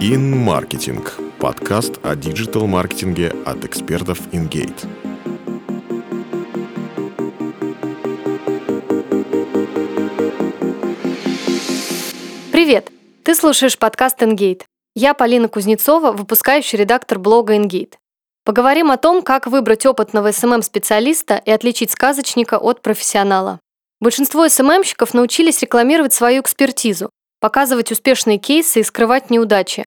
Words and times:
InMarketing– 0.00 1.04
подкаст 1.40 1.98
о 2.04 2.14
диджитал-маркетинге 2.14 3.34
от 3.44 3.64
экспертов 3.64 4.20
InGate. 4.30 4.86
Привет! 12.52 12.92
Ты 13.24 13.34
слушаешь 13.34 13.76
подкаст 13.76 14.22
InGate. 14.22 14.62
Я 14.94 15.14
Полина 15.14 15.48
Кузнецова, 15.48 16.12
выпускающий 16.12 16.78
редактор 16.78 17.18
блога 17.18 17.56
InGate. 17.56 17.94
Поговорим 18.44 18.92
о 18.92 18.98
том, 18.98 19.20
как 19.20 19.48
выбрать 19.48 19.84
опытного 19.84 20.30
SMM-специалиста 20.30 21.42
и 21.44 21.50
отличить 21.50 21.90
сказочника 21.90 22.58
от 22.58 22.82
профессионала. 22.82 23.58
Большинство 24.00 24.46
SMM-щиков 24.46 25.10
научились 25.12 25.60
рекламировать 25.60 26.12
свою 26.12 26.42
экспертизу, 26.42 27.10
показывать 27.40 27.92
успешные 27.92 28.38
кейсы 28.38 28.80
и 28.80 28.84
скрывать 28.84 29.30
неудачи. 29.30 29.84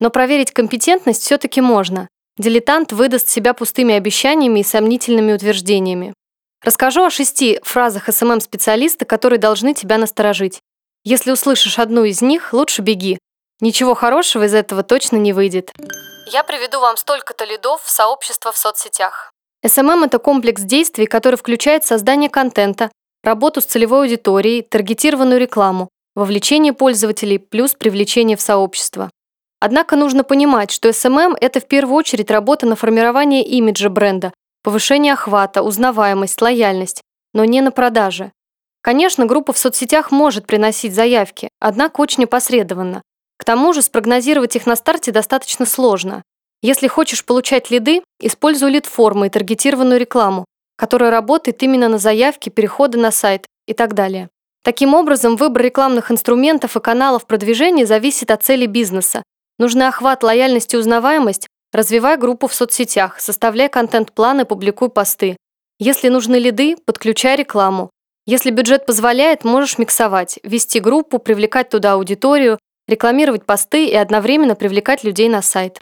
Но 0.00 0.10
проверить 0.10 0.52
компетентность 0.52 1.22
все-таки 1.22 1.60
можно. 1.60 2.08
Дилетант 2.38 2.92
выдаст 2.92 3.28
себя 3.28 3.54
пустыми 3.54 3.94
обещаниями 3.94 4.60
и 4.60 4.64
сомнительными 4.64 5.32
утверждениями. 5.32 6.14
Расскажу 6.62 7.04
о 7.04 7.10
шести 7.10 7.60
фразах 7.62 8.08
SMM-специалиста, 8.08 9.04
которые 9.04 9.38
должны 9.38 9.74
тебя 9.74 9.98
насторожить. 9.98 10.60
Если 11.04 11.32
услышишь 11.32 11.78
одну 11.78 12.04
из 12.04 12.22
них, 12.22 12.52
лучше 12.52 12.82
беги. 12.82 13.18
Ничего 13.60 13.94
хорошего 13.94 14.44
из 14.44 14.54
этого 14.54 14.82
точно 14.82 15.16
не 15.16 15.32
выйдет. 15.32 15.72
Я 16.26 16.44
приведу 16.44 16.80
вам 16.80 16.96
столько-то 16.96 17.44
лидов 17.44 17.82
в 17.82 17.90
сообщество 17.90 18.52
в 18.52 18.56
соцсетях. 18.56 19.32
SMM– 19.64 20.04
это 20.06 20.18
комплекс 20.18 20.62
действий, 20.62 21.06
который 21.06 21.36
включает 21.36 21.84
создание 21.84 22.30
контента, 22.30 22.90
работу 23.22 23.60
с 23.60 23.66
целевой 23.66 24.06
аудиторией, 24.06 24.62
таргетированную 24.62 25.40
рекламу, 25.40 25.88
вовлечение 26.14 26.72
пользователей 26.72 27.38
плюс 27.38 27.74
привлечение 27.74 28.36
в 28.36 28.40
сообщество. 28.40 29.10
Однако 29.60 29.96
нужно 29.96 30.24
понимать, 30.24 30.70
что 30.70 30.88
SMM– 30.88 31.36
это 31.40 31.60
в 31.60 31.66
первую 31.66 31.96
очередь 31.96 32.30
работа 32.30 32.66
на 32.66 32.76
формирование 32.76 33.44
имиджа 33.44 33.88
бренда, 33.88 34.32
повышение 34.62 35.12
охвата, 35.12 35.62
узнаваемость, 35.62 36.40
лояльность, 36.42 37.02
но 37.32 37.44
не 37.44 37.60
на 37.60 37.70
продаже. 37.70 38.32
Конечно, 38.82 39.26
группа 39.26 39.52
в 39.52 39.58
соцсетях 39.58 40.10
может 40.10 40.46
приносить 40.46 40.94
заявки, 40.94 41.48
однако 41.60 42.00
очень 42.00 42.24
опосредованно. 42.24 43.02
К 43.38 43.44
тому 43.44 43.72
же 43.72 43.82
спрогнозировать 43.82 44.56
их 44.56 44.66
на 44.66 44.76
старте 44.76 45.12
достаточно 45.12 45.66
сложно. 45.66 46.22
Если 46.62 46.88
хочешь 46.88 47.24
получать 47.24 47.70
лиды, 47.70 48.02
используй 48.20 48.70
лид-формы 48.70 49.26
и 49.26 49.30
таргетированную 49.30 49.98
рекламу, 50.00 50.44
которая 50.76 51.10
работает 51.10 51.62
именно 51.62 51.88
на 51.88 51.98
заявки, 51.98 52.48
переходы 52.48 52.98
на 52.98 53.10
сайт 53.10 53.46
и 53.66 53.74
так 53.74 53.94
далее. 53.94 54.28
Таким 54.64 54.94
образом, 54.94 55.36
выбор 55.36 55.62
рекламных 55.62 56.12
инструментов 56.12 56.76
и 56.76 56.80
каналов 56.80 57.26
продвижения 57.26 57.84
зависит 57.84 58.30
от 58.30 58.44
цели 58.44 58.66
бизнеса. 58.66 59.24
Нужный 59.58 59.88
охват, 59.88 60.22
лояльность 60.22 60.72
и 60.74 60.76
узнаваемость– 60.76 61.48
развивай 61.72 62.16
группу 62.16 62.46
в 62.46 62.54
соцсетях, 62.54 63.18
составляй 63.18 63.68
контент-планы, 63.68 64.44
публикуй 64.44 64.88
посты. 64.88 65.36
Если 65.78 66.08
нужны 66.08 66.36
лиды, 66.36 66.76
подключай 66.76 67.34
рекламу. 67.34 67.90
Если 68.24 68.52
бюджет 68.52 68.86
позволяет, 68.86 69.42
можешь 69.42 69.78
миксовать, 69.78 70.38
вести 70.44 70.78
группу, 70.78 71.18
привлекать 71.18 71.70
туда 71.70 71.94
аудиторию, 71.94 72.58
рекламировать 72.86 73.44
посты 73.44 73.86
и 73.86 73.96
одновременно 73.96 74.54
привлекать 74.54 75.02
людей 75.02 75.28
на 75.28 75.42
сайт. 75.42 75.80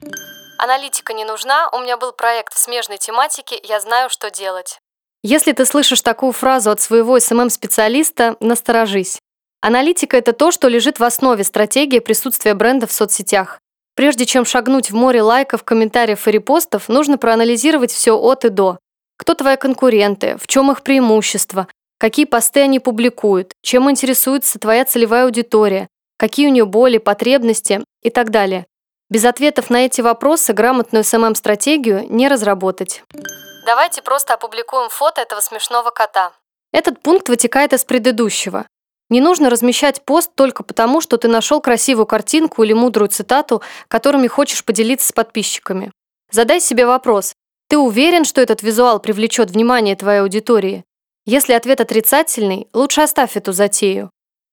Аналитика 0.58 1.12
не 1.12 1.24
нужна, 1.26 1.68
у 1.70 1.80
меня 1.80 1.98
был 1.98 2.12
проект 2.12 2.54
в 2.54 2.58
смежной 2.58 2.96
тематике, 2.96 3.60
я 3.62 3.78
знаю, 3.80 4.08
что 4.08 4.30
делать. 4.30 4.78
Если 5.22 5.52
ты 5.52 5.66
слышишь 5.66 6.00
такую 6.00 6.32
фразу 6.32 6.70
от 6.70 6.80
своего 6.80 7.18
SMM-специалиста, 7.18 8.36
насторожись. 8.40 9.20
Аналитика– 9.60 10.16
это 10.18 10.32
то, 10.32 10.50
что 10.50 10.68
лежит 10.68 10.98
в 10.98 11.04
основе 11.04 11.44
стратегии 11.44 11.98
присутствия 11.98 12.54
бренда 12.54 12.86
в 12.86 12.92
соцсетях. 12.92 13.60
Прежде 13.94 14.24
чем 14.24 14.46
шагнуть 14.46 14.90
в 14.90 14.94
море 14.94 15.20
лайков, 15.20 15.62
комментариев 15.62 16.26
и 16.26 16.30
репостов, 16.30 16.88
нужно 16.88 17.18
проанализировать 17.18 17.92
все 17.92 18.16
от 18.16 18.46
и 18.46 18.48
до. 18.48 18.78
Кто 19.18 19.34
твои 19.34 19.56
конкуренты, 19.56 20.38
в 20.40 20.46
чем 20.46 20.70
их 20.72 20.82
преимущества, 20.82 21.68
какие 21.98 22.24
посты 22.24 22.60
они 22.60 22.80
публикуют, 22.80 23.52
чем 23.60 23.90
интересуется 23.90 24.58
твоя 24.58 24.86
целевая 24.86 25.24
аудитория, 25.24 25.88
какие 26.16 26.46
у 26.46 26.50
нее 26.50 26.64
боли, 26.64 26.96
потребности 26.96 27.84
и 28.02 28.08
так 28.08 28.30
далее. 28.30 28.64
Без 29.10 29.26
ответов 29.26 29.68
на 29.68 29.84
эти 29.84 30.00
вопросы 30.00 30.54
грамотную 30.54 31.04
SMM-стратегию 31.04 32.06
не 32.08 32.28
разработать. 32.28 33.02
Давайте 33.70 34.02
просто 34.02 34.34
опубликуем 34.34 34.88
фото 34.88 35.20
этого 35.20 35.40
смешного 35.40 35.90
кота. 35.90 36.32
Этот 36.72 36.98
пункт 36.98 37.28
вытекает 37.28 37.72
из 37.72 37.84
предыдущего. 37.84 38.66
Не 39.10 39.20
нужно 39.20 39.48
размещать 39.48 40.04
пост 40.04 40.32
только 40.34 40.64
потому, 40.64 41.00
что 41.00 41.18
ты 41.18 41.28
нашел 41.28 41.60
красивую 41.60 42.06
картинку 42.06 42.64
или 42.64 42.72
мудрую 42.72 43.10
цитату, 43.10 43.62
которыми 43.86 44.26
хочешь 44.26 44.64
поделиться 44.64 45.06
с 45.06 45.12
подписчиками. 45.12 45.92
Задай 46.32 46.60
себе 46.60 46.84
вопрос. 46.84 47.32
Ты 47.68 47.78
уверен, 47.78 48.24
что 48.24 48.40
этот 48.40 48.60
визуал 48.64 48.98
привлечет 48.98 49.52
внимание 49.52 49.94
твоей 49.94 50.22
аудитории? 50.22 50.82
Если 51.24 51.52
ответ 51.52 51.80
отрицательный, 51.80 52.66
лучше 52.74 53.02
оставь 53.02 53.36
эту 53.36 53.52
затею. 53.52 54.10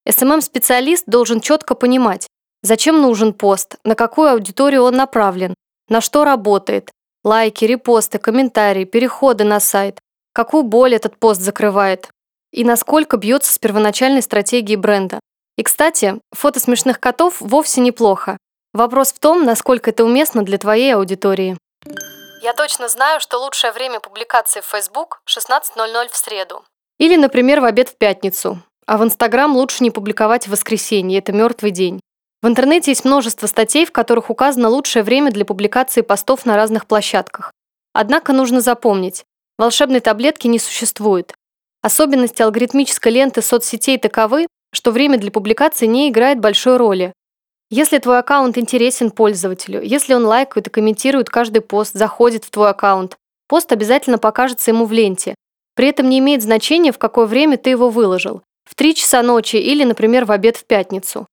SMM-специалист 0.08 1.02
должен 1.08 1.40
четко 1.40 1.74
понимать, 1.74 2.28
зачем 2.62 3.02
нужен 3.02 3.34
пост, 3.34 3.78
на 3.82 3.96
какую 3.96 4.30
аудиторию 4.30 4.84
он 4.84 4.94
направлен, 4.94 5.54
на 5.88 6.00
что 6.00 6.22
работает, 6.22 6.92
Лайки, 7.28 7.66
репосты, 7.66 8.18
комментарии, 8.18 8.86
переходы 8.86 9.44
на 9.44 9.60
сайт. 9.60 9.98
Какую 10.32 10.62
боль 10.62 10.94
этот 10.94 11.18
пост 11.18 11.42
закрывает. 11.42 12.08
И 12.52 12.64
насколько 12.64 13.18
бьется 13.18 13.52
с 13.52 13.58
первоначальной 13.58 14.22
стратегией 14.22 14.78
бренда. 14.78 15.20
И, 15.58 15.62
кстати, 15.62 16.18
фото 16.32 16.58
смешных 16.58 17.00
котов 17.00 17.38
вовсе 17.40 17.82
неплохо. 17.82 18.38
Вопрос 18.72 19.12
в 19.12 19.18
том, 19.18 19.44
насколько 19.44 19.90
это 19.90 20.06
уместно 20.06 20.42
для 20.42 20.56
твоей 20.56 20.94
аудитории. 20.94 21.58
Я 22.40 22.54
точно 22.54 22.88
знаю, 22.88 23.20
что 23.20 23.36
лучшее 23.36 23.72
время 23.72 24.00
публикации 24.00 24.62
в 24.62 24.64
Facebook 24.64 25.20
16.00 25.28 26.08
в 26.10 26.16
среду. 26.16 26.64
Или, 26.98 27.16
например, 27.16 27.60
в 27.60 27.66
обед 27.66 27.90
в 27.90 27.98
пятницу. 27.98 28.62
А 28.86 28.96
в 28.96 29.04
Инстаграм 29.04 29.54
лучше 29.54 29.84
не 29.84 29.90
публиковать 29.90 30.46
в 30.46 30.52
воскресенье, 30.52 31.18
это 31.18 31.34
мертвый 31.34 31.72
день. 31.72 32.00
В 32.40 32.46
интернете 32.46 32.92
есть 32.92 33.04
множество 33.04 33.48
статей, 33.48 33.84
в 33.84 33.90
которых 33.90 34.30
указано 34.30 34.68
лучшее 34.68 35.02
время 35.02 35.32
для 35.32 35.44
публикации 35.44 36.02
постов 36.02 36.46
на 36.46 36.54
разных 36.54 36.86
площадках. 36.86 37.52
Однако 37.92 38.32
нужно 38.32 38.60
запомнить, 38.60 39.24
волшебной 39.58 40.00
таблетки 40.00 40.46
не 40.46 40.60
существует. 40.60 41.34
Особенности 41.82 42.42
алгоритмической 42.42 43.10
ленты 43.10 43.42
соцсетей 43.42 43.98
таковы, 43.98 44.46
что 44.72 44.92
время 44.92 45.18
для 45.18 45.32
публикации 45.32 45.86
не 45.86 46.08
играет 46.08 46.38
большой 46.38 46.76
роли. 46.76 47.12
Если 47.70 47.98
твой 47.98 48.20
аккаунт 48.20 48.56
интересен 48.56 49.10
пользователю, 49.10 49.82
если 49.82 50.14
он 50.14 50.24
лайкает 50.24 50.68
и 50.68 50.70
комментирует 50.70 51.28
каждый 51.30 51.60
пост, 51.60 51.92
заходит 51.94 52.44
в 52.44 52.50
твой 52.50 52.70
аккаунт, 52.70 53.16
пост 53.48 53.72
обязательно 53.72 54.18
покажется 54.18 54.70
ему 54.70 54.86
в 54.86 54.92
ленте. 54.92 55.34
При 55.74 55.88
этом 55.88 56.08
не 56.08 56.18
имеет 56.20 56.42
значения, 56.42 56.92
в 56.92 56.98
какое 56.98 57.26
время 57.26 57.56
ты 57.56 57.70
его 57.70 57.90
выложил. 57.90 58.42
В 58.64 58.74
3 58.74 58.94
часа 58.94 59.22
ночи 59.22 59.56
или, 59.56 59.84
например, 59.84 60.24
в 60.24 60.32
обед 60.32 60.56
в 60.56 60.64
пятницу. 60.64 61.26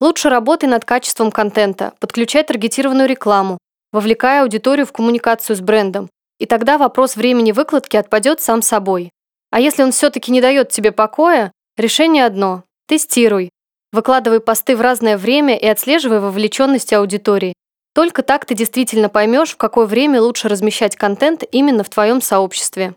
Лучше 0.00 0.28
работай 0.28 0.68
над 0.68 0.84
качеством 0.84 1.32
контента, 1.32 1.92
подключай 1.98 2.44
таргетированную 2.44 3.08
рекламу, 3.08 3.58
вовлекая 3.92 4.42
аудиторию 4.42 4.86
в 4.86 4.92
коммуникацию 4.92 5.56
с 5.56 5.60
брендом. 5.60 6.08
И 6.38 6.46
тогда 6.46 6.78
вопрос 6.78 7.16
времени 7.16 7.50
выкладки 7.50 7.96
отпадет 7.96 8.40
сам 8.40 8.62
собой. 8.62 9.10
А 9.50 9.60
если 9.60 9.82
он 9.82 9.90
все-таки 9.90 10.30
не 10.30 10.40
дает 10.40 10.68
тебе 10.68 10.92
покоя, 10.92 11.52
решение 11.76 12.26
одно– 12.26 12.62
тестируй. 12.86 13.50
Выкладывай 13.90 14.40
посты 14.40 14.76
в 14.76 14.80
разное 14.80 15.16
время 15.16 15.56
и 15.56 15.66
отслеживай 15.66 16.20
вовлеченность 16.20 16.92
аудитории. 16.92 17.54
Только 17.94 18.22
так 18.22 18.44
ты 18.44 18.54
действительно 18.54 19.08
поймешь, 19.08 19.52
в 19.52 19.56
какое 19.56 19.86
время 19.86 20.22
лучше 20.22 20.48
размещать 20.48 20.94
контент 20.94 21.42
именно 21.50 21.82
в 21.82 21.88
твоем 21.88 22.20
сообществе. 22.20 22.94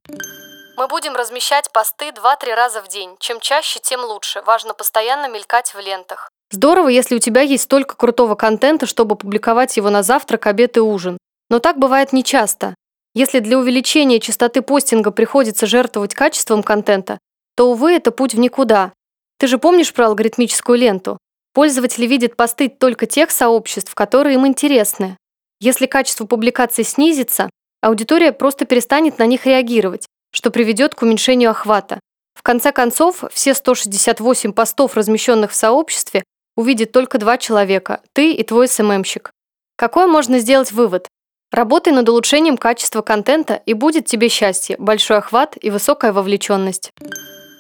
Мы 0.77 0.87
будем 0.87 1.15
размещать 1.15 1.71
посты 1.71 2.09
2-3 2.09 2.53
раза 2.53 2.81
в 2.81 2.87
день. 2.87 3.15
Чем 3.19 3.39
чаще, 3.39 3.79
тем 3.79 4.01
лучше. 4.01 4.41
Важно 4.43 4.73
постоянно 4.73 5.27
мелькать 5.27 5.73
в 5.73 5.79
лентах. 5.79 6.29
Здорово, 6.51 6.89
если 6.89 7.15
у 7.15 7.19
тебя 7.19 7.41
есть 7.41 7.63
столько 7.63 7.95
крутого 7.95 8.35
контента, 8.35 8.85
чтобы 8.85 9.15
публиковать 9.15 9.77
его 9.77 9.89
на 9.89 10.03
завтрак, 10.03 10.47
обед 10.47 10.75
и 10.75 10.81
ужин. 10.81 11.17
Но 11.49 11.59
так 11.59 11.79
бывает 11.79 12.11
нечасто. 12.11 12.75
Если 13.13 13.39
для 13.39 13.57
увеличения 13.57 14.19
частоты 14.19 14.61
постинга 14.61 15.11
приходится 15.11 15.65
жертвовать 15.65 16.13
качеством 16.13 16.61
контента, 16.61 17.19
то, 17.55 17.71
увы, 17.71 17.93
это 17.93 18.11
путь 18.11 18.33
в 18.33 18.39
никуда. 18.39 18.91
Ты 19.37 19.47
же 19.47 19.57
помнишь 19.57 19.93
про 19.93 20.07
алгоритмическую 20.07 20.77
ленту? 20.77 21.17
Пользователи 21.53 22.05
видят 22.05 22.35
посты 22.35 22.69
только 22.69 23.05
тех 23.05 23.31
сообществ, 23.31 23.95
которые 23.95 24.35
им 24.35 24.45
интересны. 24.45 25.17
Если 25.61 25.85
качество 25.85 26.25
публикаций 26.25 26.83
снизится, 26.83 27.49
аудитория 27.81 28.33
просто 28.33 28.65
перестанет 28.65 29.19
на 29.19 29.25
них 29.25 29.45
реагировать, 29.45 30.05
что 30.33 30.51
приведет 30.51 30.95
к 30.95 31.01
уменьшению 31.01 31.51
охвата. 31.51 31.99
В 32.33 32.43
конце 32.43 32.71
концов, 32.71 33.23
все 33.31 33.53
168 33.53 34.53
постов, 34.53 34.95
размещенных 34.95 35.51
в 35.51 35.55
сообществе, 35.55 36.23
увидит 36.55 36.91
только 36.91 37.17
два 37.17 37.37
человека– 37.37 38.01
ты 38.13 38.33
и 38.33 38.43
твой 38.43 38.67
СММщик. 38.67 39.31
Какой 39.75 40.07
можно 40.07 40.39
сделать 40.39 40.71
вывод? 40.71 41.07
Работай 41.51 41.91
над 41.91 42.07
улучшением 42.07 42.57
качества 42.57 43.01
контента, 43.01 43.55
и 43.65 43.73
будет 43.73 44.05
тебе 44.05 44.29
счастье, 44.29 44.77
большой 44.79 45.17
охват 45.17 45.57
и 45.59 45.69
высокая 45.69 46.13
вовлеченность. 46.13 46.91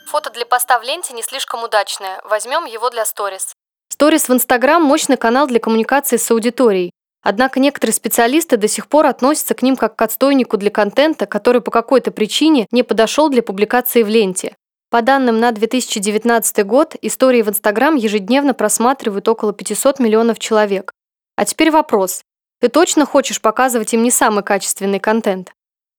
Фото 0.07 0.29
для 0.29 0.45
поста 0.45 0.79
в 0.79 0.83
ленте 0.83 1.13
не 1.13 1.23
слишком 1.23 1.63
удачное. 1.63 2.21
Возьмем 2.23 2.65
его 2.65 2.89
для 2.89 3.05
сторис. 3.05 3.53
Сторис 3.89 4.29
в 4.29 4.33
Инстаграм– 4.33 4.81
мощный 4.83 5.17
канал 5.17 5.47
для 5.47 5.59
коммуникации 5.59 6.17
с 6.17 6.31
аудиторией. 6.31 6.91
Однако 7.21 7.59
некоторые 7.59 7.93
специалисты 7.93 8.57
до 8.57 8.67
сих 8.67 8.87
пор 8.87 9.05
относятся 9.05 9.53
к 9.53 9.61
ним 9.61 9.75
как 9.75 9.95
к 9.95 10.01
отстойнику 10.01 10.57
для 10.57 10.71
контента, 10.71 11.25
который 11.25 11.61
по 11.61 11.69
какой-то 11.69 12.11
причине 12.11 12.67
не 12.71 12.83
подошел 12.83 13.29
для 13.29 13.43
публикации 13.43 14.03
в 14.03 14.07
ленте. 14.07 14.55
По 14.91 15.01
данным 15.01 15.39
на 15.39 15.53
2019 15.53 16.65
год, 16.65 16.97
истории 17.01 17.43
в 17.43 17.47
Инстаграм 17.47 17.95
ежедневно 17.95 18.53
просматривают 18.53 19.25
около 19.29 19.53
500 19.53 19.99
миллионов 19.99 20.37
человек. 20.37 20.91
А 21.37 21.45
теперь 21.45 21.71
вопрос. 21.71 22.23
Ты 22.59 22.67
точно 22.67 23.05
хочешь 23.05 23.39
показывать 23.39 23.93
им 23.93 24.03
не 24.03 24.11
самый 24.11 24.43
качественный 24.43 24.99
контент? 24.99 25.53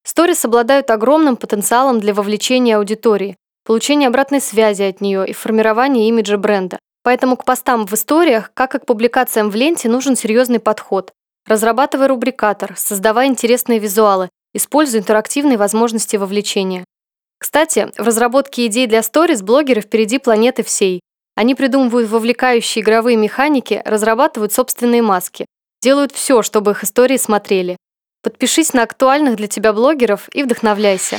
Сторис 0.05 0.44
обладают 0.44 0.91
огромным 0.91 1.37
потенциалом 1.37 2.00
для 2.00 2.12
вовлечения 2.12 2.77
аудитории, 2.77 3.39
получения 3.65 4.09
обратной 4.09 4.43
связи 4.43 4.83
от 4.83 5.00
нее 5.00 5.27
и 5.27 5.33
формирования 5.33 6.09
имиджа 6.09 6.37
бренда. 6.37 6.79
Поэтому 7.03 7.39
к 7.39 7.47
постам 7.47 7.87
в 7.87 7.94
историях, 7.94 8.50
как 8.53 8.75
и 8.75 8.79
к 8.79 8.85
публикациям 8.85 9.49
в 9.49 9.55
ленте, 9.55 9.89
нужен 9.89 10.17
серьезный 10.17 10.61
подход. 10.61 11.15
Разрабатывай 11.47 12.09
рубрикатор, 12.09 12.75
создавай 12.77 13.29
интересные 13.29 13.79
визуалы, 13.79 14.29
используй 14.53 15.00
интерактивные 15.00 15.56
возможности 15.56 16.17
вовлечения. 16.17 16.85
Кстати, 17.43 17.89
в 17.99 18.06
разработке 18.06 18.67
идей 18.67 18.87
для 18.87 19.03
сторис 19.03 19.43
блогеры 19.43 19.81
впереди 19.81 20.21
планеты 20.21 20.62
всей. 20.62 21.00
Они 21.35 21.56
придумывают 21.56 22.09
вовлекающие 22.09 22.85
игровые 22.85 23.17
механики, 23.17 23.83
разрабатывают 23.85 24.53
собственные 24.53 25.03
маски, 25.03 25.47
делают 25.83 26.12
все, 26.12 26.43
чтобы 26.43 26.71
их 26.71 26.85
истории 26.85 27.17
смотрели. 27.17 27.77
Подпишись 28.23 28.75
на 28.75 28.85
актуальных 28.85 29.35
для 29.35 29.49
тебя 29.49 29.73
блогеров 29.73 30.29
и 30.33 30.44
вдохновляйся. 30.44 31.19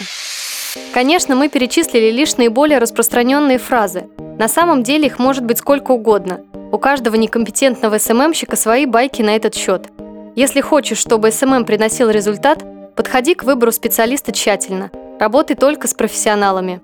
Конечно, 0.93 1.35
мы 1.35 1.49
перечислили 1.49 2.09
лишь 2.09 2.37
наиболее 2.37 2.77
распространенные 2.77 3.57
фразы. 3.57 4.07
На 4.39 4.47
самом 4.47 4.81
деле 4.81 5.07
их 5.07 5.19
может 5.19 5.43
быть 5.43 5.57
сколько 5.57 5.91
угодно. 5.91 6.39
У 6.71 6.77
каждого 6.77 7.15
некомпетентного 7.15 7.97
SMM-щика 7.97 8.55
свои 8.55 8.85
байки 8.85 9.21
на 9.21 9.35
этот 9.35 9.55
счет. 9.55 9.89
Если 10.37 10.61
хочешь, 10.61 10.99
чтобы 10.99 11.31
SMM 11.31 11.65
приносил 11.65 12.09
результат, 12.09 12.63
подходи 12.95 13.35
к 13.35 13.43
выбору 13.43 13.73
специалиста 13.73 14.31
тщательно– 14.31 14.89
Работай 15.23 15.55
только 15.55 15.87
с 15.87 15.93
профессионалами. 15.93 16.81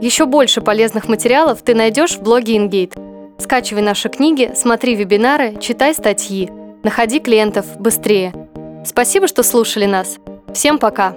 Еще 0.00 0.24
больше 0.24 0.60
полезных 0.60 1.08
материалов 1.08 1.62
ты 1.62 1.74
найдешь 1.74 2.12
в 2.12 2.22
блоге 2.22 2.56
InGate. 2.56 2.94
Скачивай 3.40 3.82
наши 3.82 4.08
книги, 4.08 4.52
смотри 4.54 4.94
вебинары, 4.94 5.56
читай 5.60 5.92
статьи. 5.92 6.48
Находи 6.84 7.18
клиентов 7.18 7.66
быстрее. 7.80 8.32
Спасибо, 8.86 9.26
что 9.26 9.42
слушали 9.42 9.86
нас. 9.86 10.18
Всем 10.54 10.78
пока! 10.78 11.16